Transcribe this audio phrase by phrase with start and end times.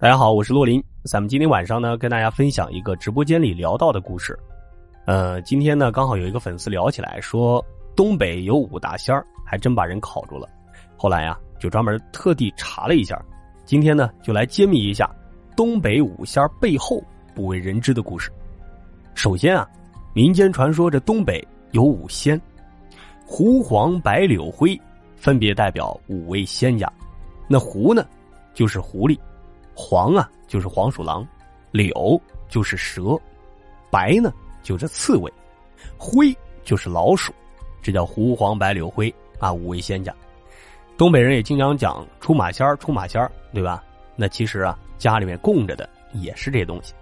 [0.00, 0.80] 大家好，我是洛林。
[1.02, 4.38] 咱们今天晚上呢，跟大家分享一个直播间里聊到的故事。
[5.06, 7.60] 呃，今天呢，刚好有一个粉丝聊起来，说
[7.96, 10.48] 东北有五大仙儿，还真把人考住了。
[10.96, 13.20] 后来呀，就专门特地查了一下，
[13.64, 15.10] 今天呢，就来揭秘一下
[15.56, 17.02] 东北五仙背后
[17.34, 18.30] 不为人知的故事。
[19.16, 19.68] 首先啊，
[20.14, 22.40] 民间传说这东北有五仙，
[23.26, 24.80] 狐、黄、白、柳、灰，
[25.16, 26.88] 分别代表五位仙家。
[27.48, 28.06] 那狐呢，
[28.54, 29.18] 就是狐狸。
[29.80, 31.24] 黄啊，就是黄鼠狼；
[31.70, 33.16] 柳就是蛇；
[33.92, 35.30] 白呢，就是刺猬；
[35.96, 37.32] 灰就是老鼠。
[37.80, 40.12] 这叫狐黄白柳灰啊，五位仙家。
[40.96, 43.84] 东北人也经常讲出马仙儿，出马仙儿，对吧？
[44.16, 46.92] 那其实啊，家里面供着的也是这东西。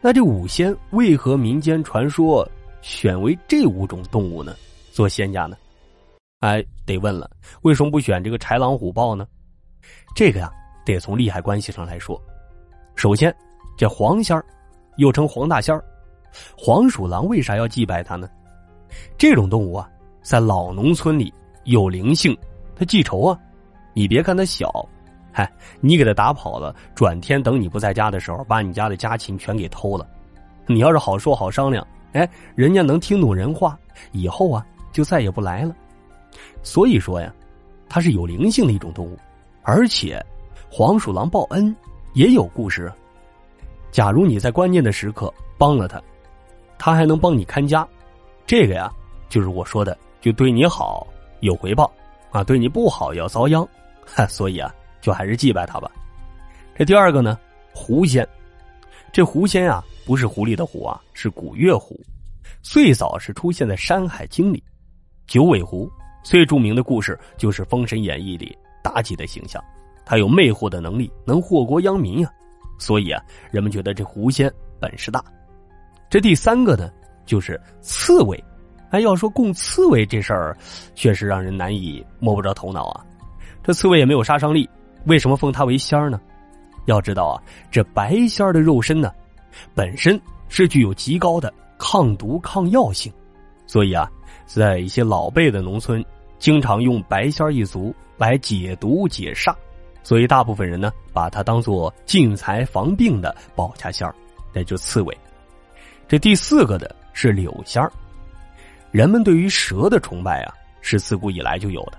[0.00, 2.48] 那这五仙为何民间传说
[2.80, 4.56] 选为这五种动物呢？
[4.92, 5.58] 做仙家呢？
[6.40, 7.30] 哎，得问了，
[7.60, 9.28] 为什么不选这个豺狼虎豹呢？
[10.16, 10.50] 这个呀。
[10.94, 12.20] 得从利害关系上来说，
[12.94, 13.34] 首先，
[13.76, 14.44] 这黄仙儿，
[14.96, 15.84] 又称黄大仙儿，
[16.56, 18.28] 黄鼠狼为啥要祭拜它呢？
[19.16, 19.90] 这种动物啊，
[20.22, 21.32] 在老农村里
[21.64, 22.36] 有灵性，
[22.74, 23.38] 它记仇啊。
[23.92, 24.72] 你别看它小，
[25.32, 30.08] 嗨，你给它打跑了，转天等你不在家的时候，把你家的家禽全给偷了。
[30.66, 33.78] 你要是好说好商量，哎，人家能听懂人话，
[34.12, 35.74] 以后啊就再也不来了。
[36.62, 37.34] 所以说呀，
[37.88, 39.18] 它是有灵性的一种动物，
[39.62, 40.24] 而且。
[40.70, 41.74] 黄鼠狼报恩
[42.12, 42.92] 也有故事。
[43.90, 46.00] 假如你在关键的时刻帮了他，
[46.78, 47.86] 他还能帮你看家。
[48.46, 48.92] 这个呀，
[49.28, 51.06] 就是我说的，就对你好
[51.40, 51.90] 有回报
[52.30, 53.66] 啊，对你不好要遭殃。
[54.28, 55.90] 所以啊，就还是祭拜他吧。
[56.76, 57.38] 这第二个呢，
[57.72, 58.26] 狐仙。
[59.10, 61.98] 这狐仙啊，不是狐狸的狐啊，是古月狐。
[62.62, 64.62] 最早是出现在《山海经》里。
[65.26, 65.90] 九尾狐
[66.22, 69.62] 最著名的故事就是《封神演义》里妲己的形象。
[70.08, 72.30] 他有魅惑的能力，能祸国殃民呀，
[72.78, 75.22] 所以啊，人们觉得这狐仙本事大。
[76.08, 76.90] 这第三个呢，
[77.26, 78.42] 就是刺猬。
[78.88, 80.56] 哎，要说供刺猬这事儿，
[80.94, 83.04] 确实让人难以摸不着头脑啊。
[83.62, 84.66] 这刺猬也没有杀伤力，
[85.04, 86.18] 为什么封它为仙儿呢？
[86.86, 87.36] 要知道啊，
[87.70, 89.12] 这白仙儿的肉身呢，
[89.74, 90.18] 本身
[90.48, 93.12] 是具有极高的抗毒抗药性，
[93.66, 94.10] 所以啊，
[94.46, 96.02] 在一些老辈的农村，
[96.38, 99.54] 经常用白仙儿一族来解毒解煞。
[100.02, 104.14] 所以，大部分人呢，把它当做进财防病的保家仙儿，
[104.52, 105.18] 那就刺猬。
[106.06, 107.92] 这第四个的是柳仙儿。
[108.90, 111.98] 人们对于蛇的崇拜啊，是自古以来就有的，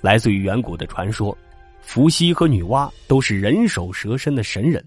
[0.00, 1.36] 来自于远古的传说。
[1.82, 4.82] 伏羲和女娲都是人首蛇身的神人，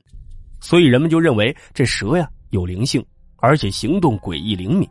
[0.59, 3.05] 所以人们就认为这蛇呀有灵性，
[3.35, 4.89] 而且行动诡异灵敏。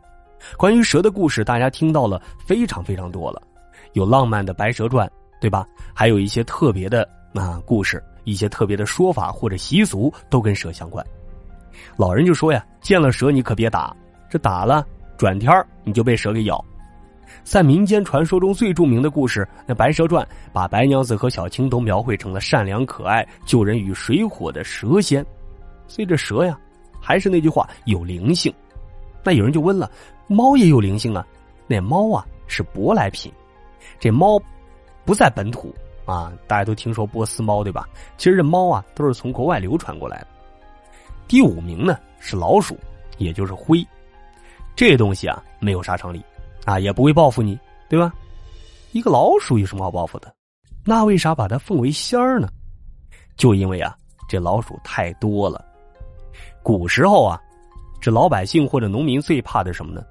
[0.55, 3.41] 关于蛇的故事，大家听到了非常非常多了，
[3.93, 5.07] 有浪漫的《白蛇传》，
[5.41, 5.67] 对吧？
[5.93, 7.09] 还有一些特别的。
[7.35, 11.05] 那故事一些特别的说法或者习俗都跟蛇相关，
[11.97, 13.93] 老人就说呀：“见了蛇你可别打，
[14.29, 14.87] 这打了
[15.17, 15.51] 转天
[15.83, 16.63] 你就被蛇给咬。”
[17.43, 25.23] 在民间传说中最著名的故事，那《白蛇传》把白娘子和小青都描绘成了善良可爱、救人于水火的蛇仙。
[25.89, 26.57] 所以这蛇呀，
[27.01, 28.53] 还是那句话，有灵性。
[29.25, 29.91] 那有人就问了：
[30.27, 31.27] 猫也有灵性啊？
[31.67, 33.29] 那猫啊是舶来品，
[33.99, 34.41] 这猫
[35.03, 35.75] 不在本土。
[36.05, 37.87] 啊，大家都听说波斯猫对吧？
[38.17, 40.27] 其实这猫啊都是从国外流传过来的。
[41.27, 42.77] 第五名呢是老鼠，
[43.17, 43.85] 也就是灰。
[44.75, 46.23] 这东西啊没有杀伤力，
[46.65, 47.57] 啊也不会报复你，
[47.89, 48.13] 对吧？
[48.91, 50.33] 一个老鼠有什么好报复的？
[50.83, 52.47] 那为啥把它奉为仙儿呢？
[53.35, 53.95] 就因为啊
[54.27, 55.65] 这老鼠太多了。
[56.61, 57.41] 古时候啊，
[57.99, 60.03] 这老百姓或者农民最怕的什么呢？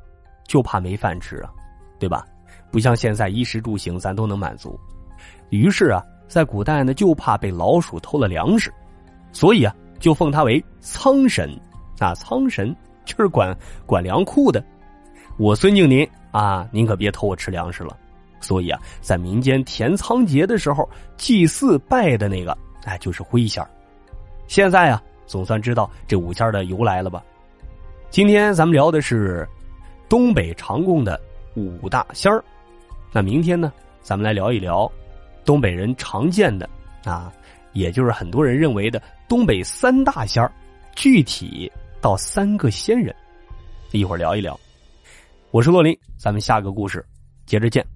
[0.49, 1.50] 就怕没饭吃啊，
[1.99, 2.26] 对吧？
[2.71, 4.78] 不像现在衣食住行咱都能满足。
[5.50, 8.72] 于是啊，在古代呢，就怕被老鼠偷了粮食，
[9.32, 11.50] 所以啊，就奉他为仓神。
[12.00, 12.75] 啊，仓神
[13.05, 13.56] 就是管
[13.87, 14.62] 管粮库的。
[15.38, 17.97] 我尊敬您啊，您可别偷我吃粮食了。
[18.41, 23.71] 所以啊，在民间填仓节的时候，祭祀拜的那个，哎，就是灰仙儿。
[24.49, 27.23] 现在啊，总算知道这五仙的由来了吧？
[28.11, 29.49] 今天咱们聊的是
[30.08, 31.19] 东北常供的
[31.55, 32.44] 五大仙儿。
[33.12, 34.90] 那明天呢，咱们来聊一聊。
[35.44, 36.69] 东北人常见的
[37.05, 37.32] 啊，
[37.73, 40.50] 也就是很多人认为的东北三大仙儿，
[40.96, 41.70] 具体
[42.00, 43.14] 到三个仙人，
[43.93, 44.58] 一会儿聊一聊。
[45.50, 47.05] 我是洛林，咱们下个故事
[47.46, 47.94] 接着见。